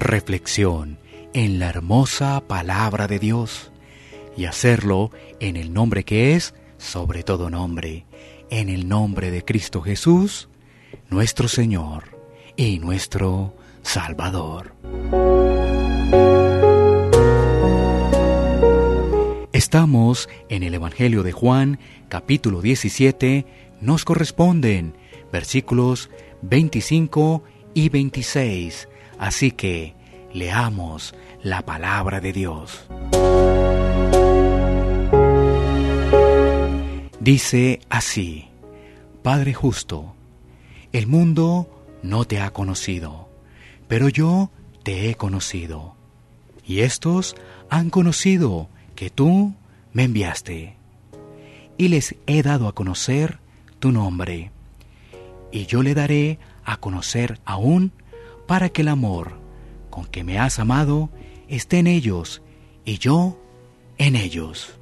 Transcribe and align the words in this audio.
reflexión 0.00 0.98
en 1.34 1.58
la 1.58 1.68
hermosa 1.68 2.42
palabra 2.48 3.06
de 3.06 3.18
Dios 3.18 3.70
y 4.36 4.46
hacerlo 4.46 5.10
en 5.38 5.56
el 5.56 5.72
nombre 5.72 6.04
que 6.04 6.34
es 6.34 6.54
sobre 6.78 7.22
todo 7.22 7.50
nombre, 7.50 8.06
en 8.48 8.70
el 8.70 8.88
nombre 8.88 9.30
de 9.30 9.44
Cristo 9.44 9.82
Jesús, 9.82 10.48
nuestro 11.10 11.46
Señor 11.46 12.18
y 12.56 12.78
nuestro 12.78 13.54
Salvador. 13.82 14.74
Estamos 19.52 20.30
en 20.48 20.62
el 20.62 20.74
Evangelio 20.74 21.22
de 21.22 21.32
Juan, 21.32 21.78
capítulo 22.08 22.62
17, 22.62 23.44
nos 23.82 24.06
corresponden 24.06 24.94
versículos 25.30 26.08
25 26.40 27.44
y 27.74 27.90
26. 27.90 28.88
Así 29.20 29.50
que 29.50 29.94
leamos 30.32 31.14
la 31.42 31.60
palabra 31.60 32.22
de 32.22 32.32
Dios. 32.32 32.86
Dice 37.20 37.80
así, 37.90 38.48
Padre 39.22 39.52
justo, 39.52 40.14
el 40.92 41.06
mundo 41.06 41.68
no 42.02 42.24
te 42.24 42.40
ha 42.40 42.50
conocido, 42.50 43.28
pero 43.88 44.08
yo 44.08 44.50
te 44.84 45.10
he 45.10 45.16
conocido, 45.16 45.96
y 46.64 46.80
estos 46.80 47.36
han 47.68 47.90
conocido 47.90 48.70
que 48.94 49.10
tú 49.10 49.52
me 49.92 50.04
enviaste, 50.04 50.76
y 51.76 51.88
les 51.88 52.16
he 52.26 52.42
dado 52.42 52.68
a 52.68 52.74
conocer 52.74 53.38
tu 53.80 53.92
nombre, 53.92 54.50
y 55.52 55.66
yo 55.66 55.82
le 55.82 55.92
daré 55.92 56.38
a 56.64 56.78
conocer 56.78 57.38
aún 57.44 57.92
para 58.50 58.68
que 58.68 58.82
el 58.82 58.88
amor 58.88 59.38
con 59.90 60.06
que 60.06 60.24
me 60.24 60.40
has 60.40 60.58
amado 60.58 61.08
esté 61.46 61.78
en 61.78 61.86
ellos 61.86 62.42
y 62.84 62.98
yo 62.98 63.40
en 63.96 64.16
ellos. 64.16 64.76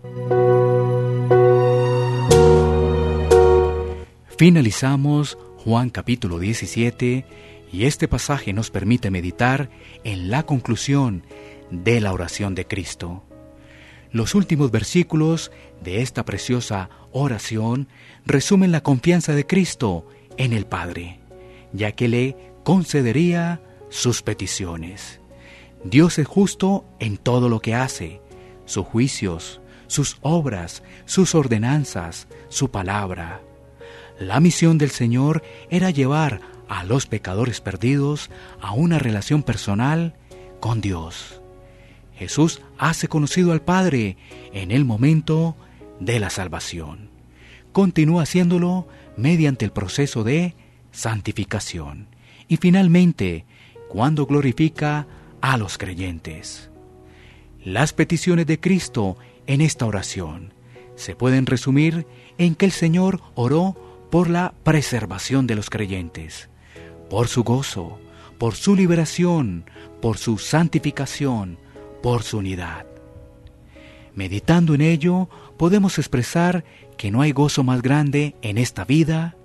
Finalizamos 4.39 5.37
Juan 5.59 5.91
capítulo 5.91 6.39
17 6.39 7.27
y 7.71 7.85
este 7.85 8.09
pasaje 8.09 8.55
nos 8.55 8.71
permite 8.71 9.11
meditar 9.11 9.69
en 10.03 10.31
la 10.31 10.45
conclusión 10.45 11.25
de 11.71 12.01
la 12.01 12.15
oración 12.15 12.55
de 12.55 12.67
Cristo. 12.67 13.23
Los 14.13 14.35
últimos 14.35 14.71
versículos 14.71 15.53
de 15.83 16.01
esta 16.01 16.25
preciosa 16.25 16.89
oración 17.13 17.89
resumen 18.25 18.73
la 18.73 18.83
confianza 18.83 19.35
de 19.35 19.47
Cristo 19.47 20.07
en 20.39 20.55
el 20.55 20.65
Padre, 20.65 21.21
ya 21.75 21.93
que 21.93 22.09
le 22.09 22.49
concedería 22.69 23.63
sus 23.89 24.21
peticiones. 24.21 25.23
Dios 25.85 26.19
es 26.19 26.27
justo 26.27 26.85
en 26.99 27.17
todo 27.17 27.49
lo 27.49 27.61
que 27.61 27.75
hace, 27.75 28.21
sus 28.67 28.85
juicios, 28.85 29.63
sus 29.87 30.19
obras, 30.21 30.83
sus 31.07 31.35
ordenanzas, 31.35 32.29
su 32.51 32.71
palabra. 32.71 33.41
La 34.21 34.39
misión 34.41 34.77
del 34.77 34.91
Señor 34.91 35.43
era 35.71 35.89
llevar 35.89 36.43
a 36.69 36.85
los 36.85 37.07
pecadores 37.07 37.63
perdidos 37.63 38.29
a 38.61 38.73
una 38.73 38.99
relación 38.99 39.43
personal 39.43 40.15
con 40.61 40.83
Dios. 40.83 41.41
Jesús 42.17 42.61
hace 42.77 43.09
conocido 43.09 43.53
al 43.53 43.63
Padre 43.63 44.19
en 44.53 44.73
el 44.73 44.85
momento 44.85 45.57
de 46.01 46.21
la 46.21 46.29
salvación. 46.29 47.09
Continúa 47.73 48.25
haciéndolo 48.25 48.87
mediante 49.17 49.65
el 49.65 49.73
proceso 49.73 50.23
de 50.23 50.55
santificación 50.93 52.18
y 52.49 52.57
finalmente 52.57 53.45
cuando 53.89 54.27
glorifica 54.27 55.07
a 55.41 55.57
los 55.57 55.79
creyentes. 55.79 56.71
Las 57.65 57.93
peticiones 57.93 58.47
de 58.47 58.61
Cristo 58.61 59.17
en 59.47 59.61
esta 59.61 59.87
oración 59.87 60.55
se 60.97 61.15
pueden 61.15 61.47
resumir 61.47 62.07
en 62.39 62.55
que 62.55 62.67
el 62.67 62.73
Señor 62.73 63.21
oró 63.35 63.77
por 64.11 64.31
la 64.31 64.55
preservación 64.65 65.47
de 65.47 65.55
los 65.55 65.71
creyentes, 65.71 66.49
por 67.11 67.29
su 67.29 67.45
gozo, 67.45 68.01
por 68.39 68.55
su 68.55 68.75
liberación, 68.75 69.65
por 70.01 70.19
su 70.19 70.39
santificación, 70.39 71.59
por 72.03 72.23
su 72.23 72.39
unidad. 72.39 72.87
Meditando 74.15 74.75
en 74.75 74.81
ello, 74.81 75.29
podemos 75.57 75.99
expresar 75.99 76.65
que 76.97 77.11
no 77.11 77.21
hay 77.23 77.33
gozo 77.33 77.63
más 77.65 77.83
grande 77.83 78.35
en 78.43 78.59
esta 78.59 78.85
vida 78.85 79.37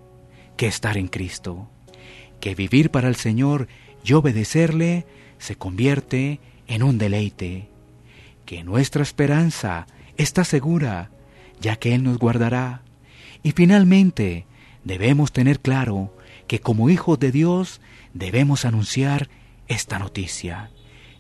que 0.57 0.67
estar 0.67 0.97
en 0.97 1.07
Cristo, 1.07 1.69
que 2.43 2.55
vivir 2.55 2.91
para 2.91 3.07
el 3.07 3.15
Señor 3.15 3.69
y 4.03 4.11
obedecerle 4.11 5.05
se 5.37 5.55
convierte 5.55 6.41
en 6.67 6.83
un 6.83 6.97
deleite, 6.97 7.69
que 8.45 8.65
nuestra 8.65 9.01
esperanza 9.01 9.87
está 10.17 10.43
segura, 10.43 11.09
ya 11.61 11.77
que 11.77 11.95
Él 11.95 12.03
nos 12.03 12.17
guardará. 12.17 12.81
Y 13.43 13.53
finalmente, 13.53 14.45
debemos 14.83 15.31
tener 15.31 15.61
claro 15.61 16.13
que 16.45 16.59
como 16.59 16.89
hijos 16.89 17.17
de 17.17 17.31
Dios 17.31 17.79
debemos 18.13 18.65
anunciar 18.65 19.29
esta 19.69 19.97
noticia, 19.97 20.69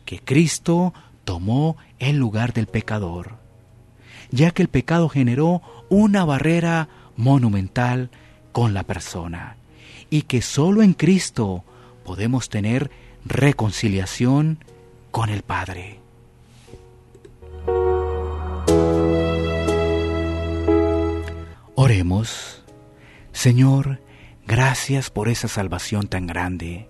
que 0.03 0.19
Cristo 0.19 0.93
tomó 1.23 1.77
el 1.99 2.17
lugar 2.17 2.51
del 2.51 2.67
pecador, 2.67 3.37
ya 4.29 4.51
que 4.51 4.61
el 4.61 4.67
pecado 4.67 5.07
generó 5.07 5.61
una 5.87 6.25
barrera 6.25 6.89
monumental 7.15 8.09
con 8.51 8.73
la 8.73 8.83
persona, 8.83 9.55
y 10.13 10.21
que 10.21 10.43
sólo 10.43 10.83
en 10.83 10.93
Cristo 10.93 11.63
podemos 12.05 12.47
tener 12.47 12.91
reconciliación 13.25 14.59
con 15.09 15.29
el 15.29 15.41
Padre. 15.41 16.01
Oremos. 21.73 22.61
Señor, 23.31 24.01
gracias 24.45 25.09
por 25.09 25.29
esa 25.29 25.47
salvación 25.47 26.07
tan 26.07 26.27
grande. 26.27 26.87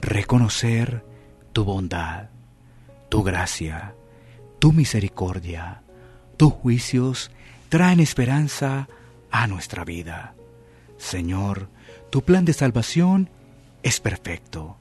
Reconocer 0.00 1.06
tu 1.52 1.62
bondad, 1.62 2.30
tu 3.10 3.22
gracia, 3.22 3.94
tu 4.58 4.72
misericordia, 4.72 5.84
tus 6.36 6.52
juicios 6.52 7.30
traen 7.68 8.00
esperanza 8.00 8.88
a 9.30 9.46
nuestra 9.46 9.84
vida. 9.84 10.34
Señor, 11.04 11.68
tu 12.08 12.22
plan 12.22 12.46
de 12.46 12.54
salvación 12.54 13.28
es 13.82 14.00
perfecto. 14.00 14.78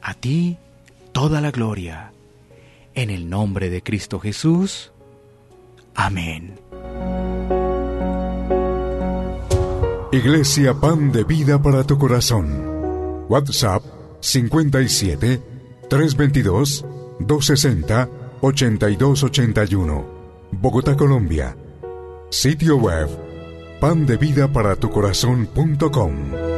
A 0.00 0.14
ti 0.14 0.58
toda 1.10 1.40
la 1.40 1.50
gloria. 1.50 2.12
En 2.94 3.10
el 3.10 3.28
nombre 3.28 3.68
de 3.68 3.82
Cristo 3.82 4.20
Jesús. 4.20 4.92
Amén. 5.96 6.54
Iglesia 10.12 10.74
Pan 10.74 11.10
de 11.10 11.24
Vida 11.24 11.60
para 11.60 11.82
tu 11.82 11.98
Corazón. 11.98 13.26
WhatsApp 13.28 13.82
57 14.20 15.42
322 15.90 16.84
260 17.18 18.08
8281. 18.40 20.06
Bogotá, 20.52 20.96
Colombia. 20.96 21.56
Sitio 22.30 22.76
web 22.76 23.35
pandevidaparatucorazón.com 23.86 26.55